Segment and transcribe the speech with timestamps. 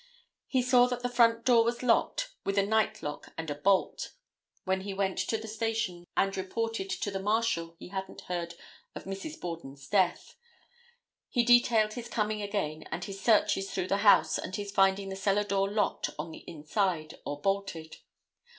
[0.47, 4.13] He saw that the front door was locked with a night lock and a bolt.
[4.63, 8.55] When he went to the station and reported to the Marshall he hadn't heard
[8.95, 9.39] of Mrs.
[9.39, 10.35] Borden's death.
[11.29, 15.15] He detailed his coming again and his searches through the house and his finding the
[15.15, 17.97] cellar door locked on the inside, or bolted.